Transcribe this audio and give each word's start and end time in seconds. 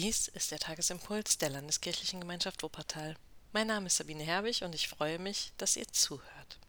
Dies 0.00 0.28
ist 0.28 0.52
der 0.52 0.60
Tagesimpuls 0.60 1.38
der 1.38 1.50
Landeskirchlichen 1.50 2.20
Gemeinschaft 2.20 2.62
Wuppertal. 2.62 3.16
Mein 3.52 3.66
Name 3.66 3.88
ist 3.88 3.96
Sabine 3.96 4.22
Herbig 4.22 4.62
und 4.62 4.72
ich 4.72 4.86
freue 4.86 5.18
mich, 5.18 5.50
dass 5.58 5.74
ihr 5.74 5.88
zuhört. 5.88 6.60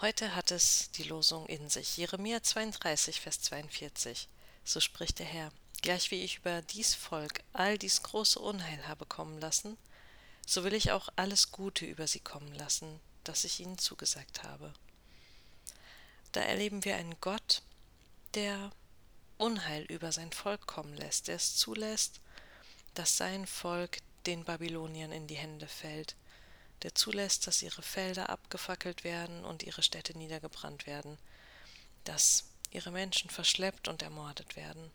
Heute 0.00 0.34
hat 0.34 0.50
es 0.50 0.90
die 0.90 1.04
Losung 1.04 1.46
in 1.46 1.70
sich. 1.70 1.96
Jeremia 1.98 2.42
32, 2.42 3.20
Vers 3.20 3.42
42. 3.42 4.26
So 4.64 4.80
spricht 4.80 5.20
der 5.20 5.26
Herr: 5.26 5.52
Gleich 5.82 6.10
wie 6.10 6.24
ich 6.24 6.38
über 6.38 6.62
dies 6.62 6.96
Volk 6.96 7.44
all 7.52 7.78
dies 7.78 8.02
große 8.02 8.40
Unheil 8.40 8.88
habe 8.88 9.06
kommen 9.06 9.38
lassen, 9.38 9.78
so 10.44 10.64
will 10.64 10.74
ich 10.74 10.90
auch 10.90 11.10
alles 11.14 11.52
Gute 11.52 11.86
über 11.86 12.08
sie 12.08 12.18
kommen 12.18 12.52
lassen, 12.56 12.98
das 13.22 13.44
ich 13.44 13.60
ihnen 13.60 13.78
zugesagt 13.78 14.42
habe. 14.42 14.74
Da 16.32 16.40
erleben 16.40 16.84
wir 16.84 16.96
einen 16.96 17.14
Gott, 17.20 17.62
der 18.34 18.72
Unheil 19.40 19.84
über 19.84 20.12
sein 20.12 20.32
Volk 20.32 20.66
kommen 20.66 20.94
lässt, 20.94 21.28
der 21.28 21.36
es 21.36 21.56
zulässt, 21.56 22.20
dass 22.92 23.16
sein 23.16 23.46
Volk 23.46 24.00
den 24.26 24.44
Babyloniern 24.44 25.12
in 25.12 25.26
die 25.26 25.36
Hände 25.36 25.66
fällt, 25.66 26.14
der 26.82 26.94
zulässt, 26.94 27.46
dass 27.46 27.62
ihre 27.62 27.80
Felder 27.80 28.28
abgefackelt 28.28 29.02
werden 29.02 29.46
und 29.46 29.62
ihre 29.62 29.82
Städte 29.82 30.16
niedergebrannt 30.16 30.86
werden, 30.86 31.16
dass 32.04 32.50
ihre 32.70 32.90
Menschen 32.90 33.30
verschleppt 33.30 33.88
und 33.88 34.02
ermordet 34.02 34.56
werden. 34.56 34.90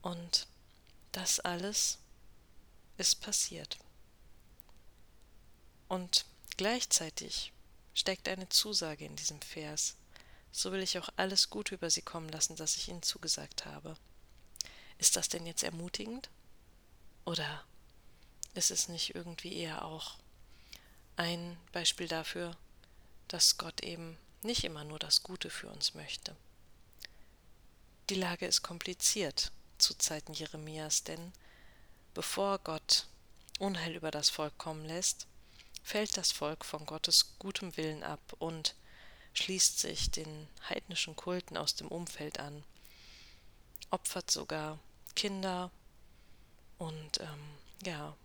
Und 0.00 0.46
das 1.10 1.40
alles 1.40 1.98
ist 2.98 3.20
passiert. 3.20 3.78
Und 5.88 6.24
gleichzeitig 6.56 7.52
steckt 7.94 8.28
eine 8.28 8.48
Zusage 8.48 9.04
in 9.04 9.16
diesem 9.16 9.42
Vers 9.42 9.96
so 10.52 10.70
will 10.70 10.82
ich 10.82 10.98
auch 10.98 11.08
alles 11.16 11.50
Gute 11.50 11.74
über 11.74 11.90
sie 11.90 12.02
kommen 12.02 12.28
lassen, 12.28 12.56
das 12.56 12.76
ich 12.76 12.88
ihnen 12.88 13.02
zugesagt 13.02 13.64
habe. 13.64 13.96
Ist 14.98 15.16
das 15.16 15.28
denn 15.28 15.46
jetzt 15.46 15.62
ermutigend? 15.62 16.28
Oder 17.24 17.64
ist 18.54 18.70
es 18.70 18.88
nicht 18.88 19.14
irgendwie 19.14 19.56
eher 19.56 19.84
auch 19.84 20.18
ein 21.16 21.56
Beispiel 21.72 22.06
dafür, 22.06 22.56
dass 23.28 23.56
Gott 23.56 23.82
eben 23.82 24.18
nicht 24.42 24.64
immer 24.64 24.84
nur 24.84 24.98
das 24.98 25.22
Gute 25.22 25.48
für 25.48 25.70
uns 25.70 25.94
möchte? 25.94 26.36
Die 28.10 28.14
Lage 28.14 28.46
ist 28.46 28.62
kompliziert 28.62 29.52
zu 29.78 29.94
Zeiten 29.94 30.34
Jeremias, 30.34 31.02
denn 31.02 31.32
bevor 32.12 32.58
Gott 32.58 33.06
Unheil 33.58 33.96
über 33.96 34.10
das 34.10 34.28
Volk 34.28 34.58
kommen 34.58 34.84
lässt, 34.84 35.26
fällt 35.82 36.16
das 36.16 36.30
Volk 36.30 36.64
von 36.64 36.84
Gottes 36.84 37.38
gutem 37.38 37.76
Willen 37.76 38.02
ab 38.02 38.20
und 38.38 38.74
schließt 39.34 39.78
sich 39.78 40.10
den 40.10 40.48
heidnischen 40.68 41.16
Kulten 41.16 41.56
aus 41.56 41.74
dem 41.74 41.88
Umfeld 41.88 42.38
an, 42.38 42.64
opfert 43.90 44.30
sogar 44.30 44.78
Kinder 45.14 45.70
und 46.78 47.20
ähm, 47.20 47.56
ja, 47.84 48.16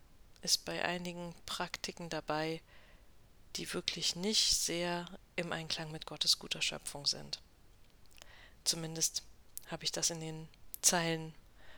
ist 0.42 0.66
bei 0.66 0.84
einigen 0.84 1.34
Praktiken 1.46 2.10
dabei, 2.10 2.62
die 3.56 3.74
wirklich 3.74 4.16
nicht 4.16 4.56
sehr 4.56 5.06
im 5.36 5.52
Einklang 5.52 5.92
mit 5.92 6.06
Gottes 6.06 6.40
guter 6.40 6.62
Schöpfung 6.62 7.06
sind. 7.06 7.42
Zumindest 8.64 9.24
habe 9.68 9.84
ich 9.84 9.92
das 9.92 10.10
in 10.10 10.20
den 10.20 10.48
Zeilen 10.82 11.34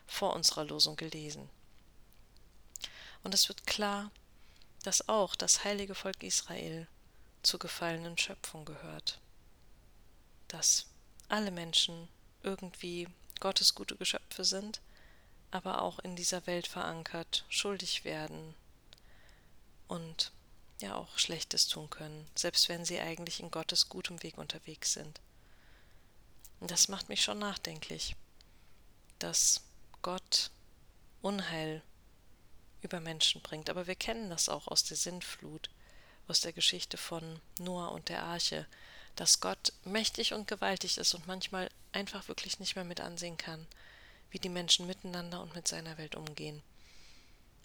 vor 0.07 0.33
unserer 0.33 0.66
Losung 0.66 0.95
gelesen. 0.95 1.50
Und 3.23 3.33
es 3.33 3.47
wird 3.47 3.66
klar, 3.67 4.11
dass 4.83 5.07
auch 5.07 5.35
das 5.35 5.63
heilige 5.63 5.95
Volk 5.95 6.23
Israel 6.23 6.88
zur 7.44 7.59
gefallenen 7.59 8.18
Schöpfung 8.18 8.66
gehört. 8.66 9.20
Dass 10.48 10.88
alle 11.28 11.52
Menschen 11.52 12.08
irgendwie 12.44 13.08
Gottes 13.40 13.76
gute 13.76 13.96
Geschöpfe 13.96 14.44
sind, 14.44 14.81
aber 15.52 15.81
auch 15.81 16.00
in 16.00 16.16
dieser 16.16 16.46
Welt 16.48 16.68
verankert, 16.68 17.46
schuldig 17.50 18.04
werden 18.04 18.56
und 19.88 20.31
ja 20.81 20.96
auch 20.96 21.18
Schlechtes 21.18 21.68
tun 21.68 21.90
können, 21.90 22.28
selbst 22.36 22.70
wenn 22.70 22.86
sie 22.86 23.00
eigentlich 23.00 23.40
in 23.40 23.52
Gottes 23.52 23.90
gutem 23.90 24.22
Weg 24.24 24.38
unterwegs 24.38 24.94
sind. 24.94 25.19
Und 26.59 26.72
das 26.72 26.88
macht 26.88 27.09
mich 27.09 27.24
schon 27.24 27.40
nachdenklich, 27.40 28.16
dass 29.18 29.62
Gott 30.02 30.52
Unheil 31.22 31.81
über 32.81 33.00
Menschen 33.00 33.42
bringt. 33.42 33.69
Aber 33.69 33.88
wir 33.88 33.96
kennen 33.96 34.30
das 34.30 34.50
auch 34.50 34.68
aus 34.68 34.84
der 34.84 34.97
Sintflut, 34.97 35.69
aus 36.29 36.41
der 36.41 36.53
Geschichte 36.53 36.97
von 36.97 37.41
Noah 37.59 37.91
und 37.91 38.09
der 38.09 38.23
Arche, 38.23 38.66
dass 39.16 39.40
Gott 39.40 39.73
mächtig 39.84 40.34
und 40.34 40.47
gewaltig 40.47 40.97
ist 40.97 41.13
und 41.13 41.28
manchmal 41.28 41.69
einfach 41.91 42.28
wirklich 42.28 42.59
nicht 42.59 42.75
mehr 42.75 42.85
mit 42.85 43.01
ansehen 43.01 43.38
kann, 43.38 43.66
wie 44.31 44.39
die 44.39 44.50
Menschen 44.50 44.88
miteinander 44.88 45.41
und 45.41 45.56
mit 45.56 45.68
seiner 45.68 45.97
Welt 45.97 46.16
umgehen. 46.16 46.62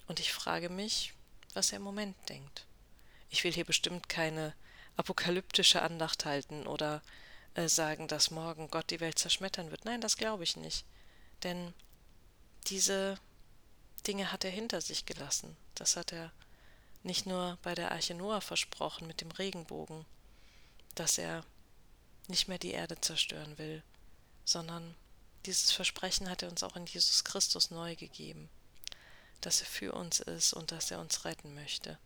Und 0.08 0.20
ich 0.20 0.32
frage 0.32 0.69
mich, 0.69 1.12
was 1.53 1.72
er 1.72 1.76
im 1.76 1.82
Moment 1.82 2.16
denkt. 2.28 2.64
Ich 3.30 3.44
will 3.44 3.53
hier 3.53 3.64
bestimmt 3.64 4.08
keine 4.08 4.54
apokalyptische 4.97 5.82
Andacht 5.82 6.24
halten 6.24 6.66
oder 6.66 7.03
äh, 7.54 7.69
sagen, 7.69 8.08
dass 8.08 8.30
morgen 8.30 8.70
Gott 8.70 8.91
die 8.91 9.00
Welt 9.00 9.19
zerschmettern 9.19 9.70
wird. 9.70 9.84
Nein, 9.84 10.00
das 10.00 10.16
glaube 10.16 10.44
ich 10.44 10.56
nicht. 10.56 10.84
Denn 11.42 11.74
diese 12.66 13.19
Dinge 14.06 14.32
hat 14.32 14.44
er 14.44 14.50
hinter 14.50 14.80
sich 14.80 15.06
gelassen. 15.06 15.56
Das 15.74 15.97
hat 15.97 16.12
er 16.12 16.32
nicht 17.04 17.26
nur 17.26 17.59
bei 17.62 17.75
der 17.75 17.92
Arche 17.92 18.15
Noah 18.15 18.41
versprochen 18.41 19.06
mit 19.06 19.20
dem 19.20 19.31
Regenbogen, 19.31 20.04
dass 20.94 21.19
er 21.19 21.44
nicht 22.28 22.48
mehr 22.48 22.59
die 22.59 22.72
Erde 22.72 23.00
zerstören 23.00 23.59
will, 23.59 23.82
sondern 24.44 24.94
dieses 25.47 25.72
Versprechen 25.72 26.31
hat 26.31 26.42
er 26.42 26.48
uns 26.48 26.62
auch 26.62 26.76
in 26.76 26.87
Jesus 26.87 27.25
Christus 27.25 27.70
neu 27.70 27.97
gegeben, 27.97 28.48
dass 29.42 29.60
er 29.60 29.66
für 29.66 29.92
uns 29.92 30.20
ist 30.20 30.54
und 30.54 30.72
dass 30.72 30.91
er 30.91 31.00
uns 31.00 31.25
retten 31.25 31.54
möchte. 31.54 31.98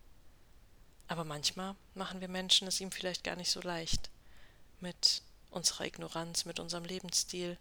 Aber 1.07 1.23
manchmal 1.23 1.75
machen 1.95 2.21
wir 2.21 2.27
Menschen 2.27 2.67
es 2.67 2.81
ihm 2.81 2.91
vielleicht 2.91 3.23
gar 3.23 3.35
nicht 3.35 3.49
so 3.49 3.61
leicht, 3.61 4.09
mit 4.81 5.21
unserer 5.49 5.85
Ignoranz, 5.85 6.45
mit 6.45 6.59
unserem 6.59 6.83
Lebensstil, 6.83 7.57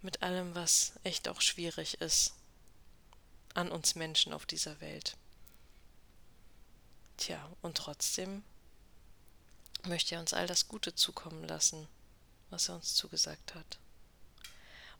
mit 0.00 0.22
allem, 0.22 0.54
was 0.54 0.92
echt 1.02 1.28
auch 1.28 1.40
schwierig 1.40 2.00
ist 2.00 2.34
an 3.54 3.70
uns 3.70 3.94
Menschen 3.94 4.32
auf 4.32 4.46
dieser 4.46 4.80
Welt. 4.80 5.16
Tja, 7.16 7.50
und 7.62 7.78
trotzdem 7.78 8.42
möchte 9.84 10.14
er 10.14 10.20
uns 10.20 10.32
all 10.32 10.46
das 10.46 10.68
Gute 10.68 10.94
zukommen 10.94 11.44
lassen, 11.44 11.88
was 12.50 12.68
er 12.68 12.76
uns 12.76 12.94
zugesagt 12.94 13.54
hat. 13.54 13.78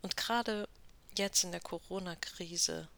Und 0.02 0.16
gerade 0.16 0.68
jetzt 1.16 1.44
in 1.44 1.52
der 1.52 1.60
Corona-Krise, 1.60 2.88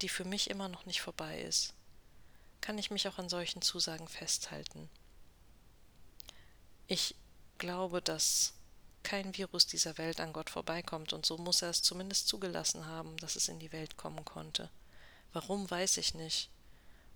die 0.00 0.08
für 0.08 0.24
mich 0.24 0.50
immer 0.50 0.68
noch 0.68 0.86
nicht 0.86 1.00
vorbei 1.00 1.40
ist, 1.42 1.74
kann 2.60 2.78
ich 2.78 2.90
mich 2.90 3.08
auch 3.08 3.18
an 3.18 3.28
solchen 3.28 3.62
Zusagen 3.62 4.08
festhalten. 4.08 4.88
Ich 6.86 7.14
glaube, 7.58 8.02
dass 8.02 8.54
kein 9.02 9.36
Virus 9.36 9.66
dieser 9.66 9.98
Welt 9.98 10.20
an 10.20 10.32
Gott 10.32 10.50
vorbeikommt, 10.50 11.12
und 11.12 11.26
so 11.26 11.38
muss 11.38 11.62
er 11.62 11.70
es 11.70 11.82
zumindest 11.82 12.28
zugelassen 12.28 12.86
haben, 12.86 13.16
dass 13.16 13.36
es 13.36 13.48
in 13.48 13.58
die 13.58 13.72
Welt 13.72 13.96
kommen 13.96 14.24
konnte. 14.24 14.70
Warum 15.32 15.68
weiß 15.70 15.96
ich 15.96 16.14
nicht. 16.14 16.50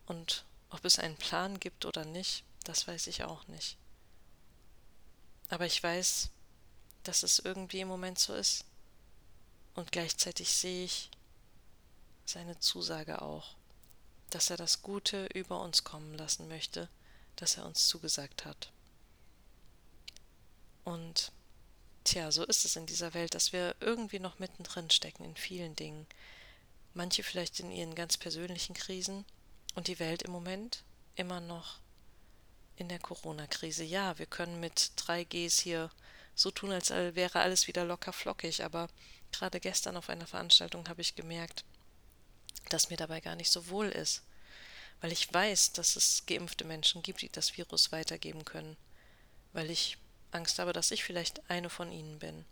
Und 0.06 0.44
ob 0.70 0.84
es 0.84 0.98
einen 0.98 1.16
Plan 1.16 1.60
gibt 1.60 1.84
oder 1.84 2.04
nicht, 2.04 2.44
das 2.64 2.86
weiß 2.86 3.06
ich 3.06 3.24
auch 3.24 3.46
nicht. 3.48 3.76
Aber 5.48 5.66
ich 5.66 5.82
weiß, 5.82 6.30
dass 7.04 7.22
es 7.22 7.38
irgendwie 7.38 7.80
im 7.80 7.88
Moment 7.88 8.18
so 8.18 8.34
ist. 8.34 8.64
Und 9.74 9.92
gleichzeitig 9.92 10.52
sehe 10.52 10.84
ich 10.84 11.10
seine 12.24 12.58
Zusage 12.58 13.22
auch, 13.22 13.54
dass 14.30 14.50
er 14.50 14.56
das 14.56 14.82
Gute 14.82 15.26
über 15.26 15.60
uns 15.60 15.84
kommen 15.84 16.14
lassen 16.14 16.48
möchte, 16.48 16.88
das 17.36 17.56
er 17.56 17.66
uns 17.66 17.86
zugesagt 17.86 18.44
hat. 18.44 18.72
Und 20.84 21.32
tja, 22.04 22.32
so 22.32 22.44
ist 22.44 22.64
es 22.64 22.76
in 22.76 22.86
dieser 22.86 23.14
Welt, 23.14 23.34
dass 23.34 23.52
wir 23.52 23.76
irgendwie 23.80 24.18
noch 24.18 24.38
mittendrin 24.38 24.90
stecken 24.90 25.24
in 25.24 25.36
vielen 25.36 25.76
Dingen. 25.76 26.06
Manche 26.94 27.22
vielleicht 27.22 27.60
in 27.60 27.70
ihren 27.70 27.94
ganz 27.94 28.16
persönlichen 28.16 28.74
Krisen 28.74 29.24
und 29.76 29.86
die 29.86 30.00
Welt 30.00 30.22
im 30.22 30.32
Moment 30.32 30.82
immer 31.14 31.40
noch 31.40 31.78
in 32.76 32.88
der 32.88 32.98
Corona-Krise. 32.98 33.84
Ja, 33.84 34.18
wir 34.18 34.26
können 34.26 34.58
mit 34.58 34.92
3Gs 34.96 35.60
hier 35.60 35.90
so 36.34 36.50
tun, 36.50 36.72
als 36.72 36.90
wäre 36.90 37.40
alles 37.40 37.66
wieder 37.68 37.84
locker 37.84 38.12
flockig, 38.12 38.64
aber 38.64 38.88
gerade 39.32 39.60
gestern 39.60 39.96
auf 39.96 40.10
einer 40.10 40.26
Veranstaltung 40.26 40.88
habe 40.88 41.02
ich 41.02 41.14
gemerkt, 41.14 41.64
dass 42.70 42.90
mir 42.90 42.96
dabei 42.96 43.20
gar 43.20 43.36
nicht 43.36 43.50
so 43.50 43.68
wohl 43.68 43.88
ist, 43.88 44.22
weil 45.00 45.12
ich 45.12 45.32
weiß, 45.32 45.72
dass 45.72 45.94
es 45.96 46.24
geimpfte 46.26 46.64
Menschen 46.64 47.02
gibt, 47.02 47.22
die 47.22 47.28
das 47.28 47.56
Virus 47.56 47.92
weitergeben 47.92 48.44
können, 48.44 48.76
weil 49.52 49.70
ich 49.70 49.98
Angst 50.32 50.58
habe, 50.58 50.72
dass 50.72 50.90
ich 50.90 51.04
vielleicht 51.04 51.48
eine 51.50 51.70
von 51.70 51.92
ihnen 51.92 52.18
bin, 52.18 52.44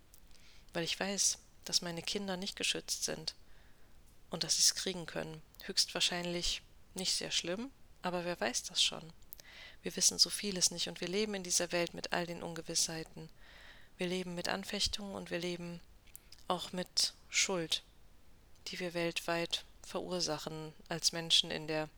weil 0.73 0.83
ich 0.83 0.99
weiß, 0.99 1.39
dass 1.65 1.81
meine 1.81 2.01
Kinder 2.01 2.37
nicht 2.37 2.55
geschützt 2.55 3.03
sind 3.03 3.35
und 4.29 4.43
dass 4.43 4.55
sie 4.55 4.61
es 4.61 4.75
kriegen 4.75 5.05
können. 5.05 5.41
Höchstwahrscheinlich 5.63 6.61
nicht 6.95 7.15
sehr 7.15 7.31
schlimm, 7.31 7.71
aber 8.01 8.25
wer 8.25 8.39
weiß 8.39 8.63
das 8.63 8.83
schon. 8.83 9.13
Wir 9.81 9.95
wissen 9.95 10.17
so 10.17 10.29
vieles 10.29 10.71
nicht 10.71 10.87
und 10.87 11.01
wir 11.01 11.07
leben 11.07 11.35
in 11.35 11.43
dieser 11.43 11.71
Welt 11.71 11.93
mit 11.93 12.11
all 12.13 12.25
den 12.25 12.43
Ungewissheiten. 12.43 13.29
Wir 13.97 14.07
leben 14.07 14.35
mit 14.35 14.49
Anfechtungen 14.49 15.15
und 15.15 15.29
wir 15.29 15.39
leben 15.39 15.79
auch 16.47 16.71
mit 16.71 17.13
Schuld, 17.29 17.83
die 18.67 18.79
wir 18.79 18.93
weltweit 18.93 19.65
verursachen 19.83 20.73
als 20.89 21.11
Menschen 21.11 21.51
in 21.51 21.67
der 21.67 21.89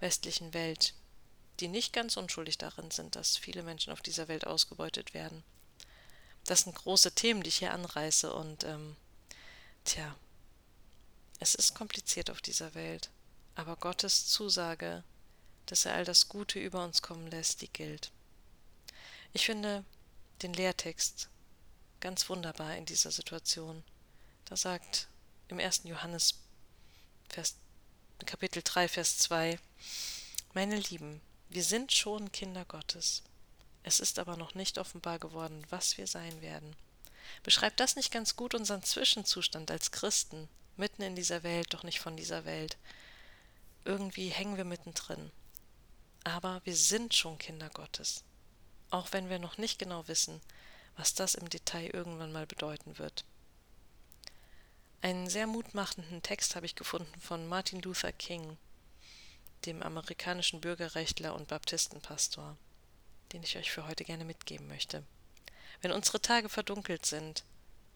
westlichen 0.00 0.54
Welt, 0.54 0.94
die 1.60 1.68
nicht 1.68 1.92
ganz 1.92 2.16
unschuldig 2.16 2.58
darin 2.58 2.90
sind, 2.90 3.16
dass 3.16 3.36
viele 3.36 3.62
Menschen 3.62 3.92
auf 3.92 4.00
dieser 4.00 4.28
Welt 4.28 4.46
ausgebeutet 4.46 5.14
werden. 5.14 5.44
Das 6.44 6.62
sind 6.62 6.74
große 6.74 7.12
Themen, 7.12 7.42
die 7.42 7.48
ich 7.48 7.58
hier 7.58 7.72
anreiße 7.72 8.32
und 8.32 8.64
ähm, 8.64 8.96
tja, 9.84 10.16
es 11.38 11.54
ist 11.54 11.74
kompliziert 11.74 12.30
auf 12.30 12.40
dieser 12.40 12.74
Welt, 12.74 13.10
aber 13.54 13.76
Gottes 13.76 14.26
Zusage, 14.26 15.04
dass 15.66 15.84
er 15.84 15.94
all 15.94 16.04
das 16.04 16.28
Gute 16.28 16.58
über 16.58 16.84
uns 16.84 17.02
kommen 17.02 17.26
lässt, 17.28 17.60
die 17.60 17.72
gilt. 17.72 18.10
Ich 19.32 19.46
finde 19.46 19.84
den 20.42 20.54
Lehrtext 20.54 21.28
ganz 22.00 22.28
wunderbar 22.28 22.76
in 22.76 22.86
dieser 22.86 23.10
Situation. 23.10 23.84
Da 24.46 24.56
sagt 24.56 25.08
im 25.48 25.60
1. 25.60 25.82
Johannes 25.84 26.34
Vers, 27.28 27.54
Kapitel 28.26 28.62
3, 28.62 28.88
Vers 28.88 29.18
2, 29.18 29.58
Meine 30.54 30.76
Lieben, 30.76 31.20
wir 31.48 31.62
sind 31.62 31.92
schon 31.92 32.32
Kinder 32.32 32.64
Gottes. 32.64 33.22
Es 33.82 34.00
ist 34.00 34.18
aber 34.18 34.36
noch 34.36 34.54
nicht 34.54 34.78
offenbar 34.78 35.18
geworden, 35.18 35.64
was 35.70 35.96
wir 35.96 36.06
sein 36.06 36.42
werden. 36.42 36.74
Beschreibt 37.42 37.80
das 37.80 37.96
nicht 37.96 38.10
ganz 38.10 38.36
gut 38.36 38.54
unseren 38.54 38.82
Zwischenzustand 38.82 39.70
als 39.70 39.90
Christen, 39.90 40.48
mitten 40.76 41.02
in 41.02 41.14
dieser 41.14 41.42
Welt, 41.42 41.72
doch 41.72 41.82
nicht 41.82 42.00
von 42.00 42.16
dieser 42.16 42.44
Welt? 42.44 42.76
Irgendwie 43.84 44.28
hängen 44.28 44.56
wir 44.56 44.64
mittendrin. 44.64 45.30
Aber 46.24 46.60
wir 46.64 46.76
sind 46.76 47.14
schon 47.14 47.38
Kinder 47.38 47.70
Gottes, 47.70 48.24
auch 48.90 49.12
wenn 49.12 49.30
wir 49.30 49.38
noch 49.38 49.58
nicht 49.58 49.78
genau 49.78 50.06
wissen, 50.06 50.40
was 50.96 51.14
das 51.14 51.34
im 51.34 51.48
Detail 51.48 51.88
irgendwann 51.94 52.32
mal 52.32 52.46
bedeuten 52.46 52.98
wird. 52.98 53.24
Einen 55.02 55.30
sehr 55.30 55.46
mutmachenden 55.46 56.22
Text 56.22 56.56
habe 56.56 56.66
ich 56.66 56.74
gefunden 56.74 57.20
von 57.20 57.48
Martin 57.48 57.80
Luther 57.80 58.12
King, 58.12 58.58
dem 59.64 59.82
amerikanischen 59.82 60.60
Bürgerrechtler 60.60 61.34
und 61.34 61.48
Baptistenpastor, 61.48 62.58
den 63.32 63.42
ich 63.42 63.56
euch 63.56 63.70
für 63.70 63.86
heute 63.86 64.04
gerne 64.04 64.26
mitgeben 64.26 64.68
möchte. 64.68 65.02
Wenn 65.80 65.92
unsere 65.92 66.20
Tage 66.20 66.50
verdunkelt 66.50 67.06
sind 67.06 67.44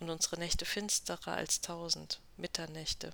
und 0.01 0.09
unsere 0.09 0.39
Nächte 0.39 0.65
finsterer 0.65 1.35
als 1.35 1.61
tausend 1.61 2.23
Mitternächte, 2.39 3.13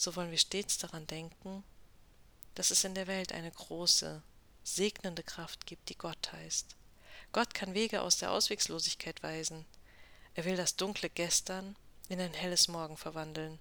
so 0.00 0.16
wollen 0.16 0.30
wir 0.30 0.38
stets 0.38 0.78
daran 0.78 1.06
denken, 1.06 1.62
dass 2.54 2.70
es 2.70 2.84
in 2.84 2.94
der 2.94 3.06
Welt 3.06 3.32
eine 3.32 3.50
große, 3.50 4.22
segnende 4.64 5.22
Kraft 5.22 5.66
gibt, 5.66 5.90
die 5.90 5.98
Gott 5.98 6.32
heißt. 6.32 6.74
Gott 7.32 7.52
kann 7.52 7.74
Wege 7.74 8.00
aus 8.00 8.16
der 8.16 8.32
Auswegslosigkeit 8.32 9.22
weisen. 9.22 9.66
Er 10.32 10.46
will 10.46 10.56
das 10.56 10.76
dunkle 10.76 11.10
Gestern 11.10 11.76
in 12.08 12.18
ein 12.18 12.32
helles 12.32 12.66
Morgen 12.66 12.96
verwandeln, 12.96 13.58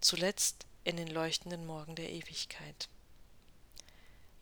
zuletzt 0.00 0.66
in 0.84 0.96
den 0.96 1.08
leuchtenden 1.08 1.66
Morgen 1.66 1.96
der 1.96 2.08
Ewigkeit. 2.08 2.88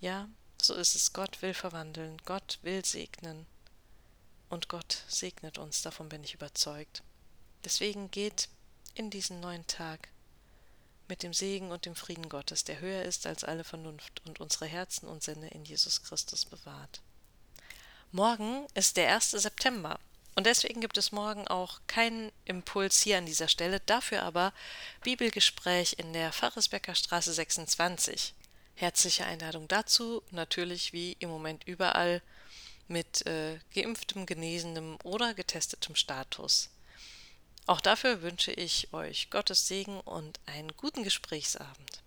Ja, 0.00 0.28
so 0.60 0.74
ist 0.74 0.94
es. 0.94 1.14
Gott 1.14 1.40
will 1.40 1.54
verwandeln, 1.54 2.18
Gott 2.26 2.58
will 2.60 2.84
segnen. 2.84 3.46
Und 4.50 4.68
Gott 4.68 5.02
segnet 5.08 5.56
uns, 5.56 5.80
davon 5.80 6.10
bin 6.10 6.22
ich 6.22 6.34
überzeugt. 6.34 7.02
Deswegen 7.64 8.10
geht 8.10 8.50
in 8.92 9.08
diesen 9.08 9.40
neuen 9.40 9.66
Tag 9.66 10.10
mit 11.08 11.22
dem 11.22 11.32
Segen 11.32 11.70
und 11.70 11.86
dem 11.86 11.96
Frieden 11.96 12.28
Gottes, 12.28 12.64
der 12.64 12.80
höher 12.80 13.02
ist 13.02 13.26
als 13.26 13.44
alle 13.44 13.64
Vernunft 13.64 14.22
und 14.26 14.40
unsere 14.40 14.66
Herzen 14.66 15.08
und 15.08 15.22
Sinne 15.22 15.48
in 15.48 15.64
Jesus 15.64 16.02
Christus 16.02 16.44
bewahrt. 16.44 17.00
Morgen 18.12 18.66
ist 18.74 18.96
der 18.96 19.14
1. 19.14 19.32
September 19.32 19.98
und 20.36 20.46
deswegen 20.46 20.80
gibt 20.80 20.98
es 20.98 21.12
morgen 21.12 21.48
auch 21.48 21.80
keinen 21.86 22.30
Impuls 22.44 23.00
hier 23.00 23.18
an 23.18 23.26
dieser 23.26 23.48
Stelle, 23.48 23.80
dafür 23.80 24.22
aber 24.22 24.52
Bibelgespräch 25.02 25.96
in 25.98 26.12
der 26.12 26.32
Pfarresbecker 26.32 26.94
Straße 26.94 27.32
26. 27.32 28.34
Herzliche 28.74 29.24
Einladung 29.24 29.66
dazu, 29.66 30.22
natürlich 30.30 30.92
wie 30.92 31.16
im 31.20 31.30
Moment 31.30 31.64
überall 31.64 32.20
mit 32.86 33.26
äh, 33.26 33.58
geimpftem, 33.74 34.26
genesenem 34.26 34.98
oder 35.02 35.32
getestetem 35.32 35.96
Status. 35.96 36.68
Auch 37.66 37.80
dafür 37.80 38.22
wünsche 38.22 38.52
ich 38.52 38.92
euch 38.92 39.28
Gottes 39.30 39.66
Segen 39.66 40.00
und 40.00 40.38
einen 40.46 40.70
guten 40.76 41.02
Gesprächsabend. 41.02 42.02